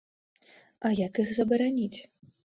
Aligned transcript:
А 0.87 0.91
як 0.99 1.19
іх 1.23 1.29
забараніць? 1.39 1.99